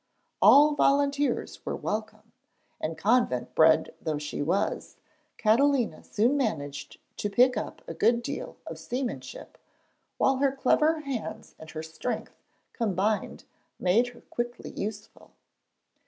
All 0.41 0.73
volunteers 0.73 1.63
were 1.63 1.75
welcome, 1.75 2.31
and 2.79 2.97
convent 2.97 3.53
bred 3.53 3.93
though 4.01 4.17
she 4.17 4.41
was, 4.41 4.97
Catalina 5.37 6.03
soon 6.03 6.35
managed 6.35 6.97
to 7.17 7.29
pick 7.29 7.55
up 7.55 7.87
a 7.87 7.93
good 7.93 8.23
deal 8.23 8.57
of 8.65 8.79
seamanship, 8.79 9.59
while 10.17 10.37
her 10.37 10.51
clever 10.53 11.01
hands 11.01 11.53
and 11.59 11.69
her 11.69 11.83
strength 11.83 12.33
combined 12.73 13.43
made 13.79 14.07
her 14.07 14.21
quickly 14.21 14.71
useful. 14.71 15.33